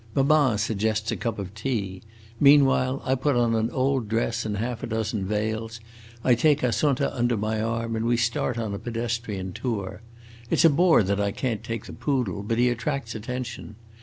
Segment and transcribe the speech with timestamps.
[0.15, 2.01] Mamma suggests a cup of tea.
[2.39, 5.79] Meanwhile I put on an old dress and half a dozen veils,
[6.23, 10.01] I take Assunta under my arm, and we start on a pedestrian tour.
[10.49, 13.75] It 's a bore that I can't take the poodle, but he attracts attention.